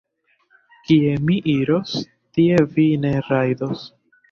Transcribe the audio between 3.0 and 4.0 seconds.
ne rajdos.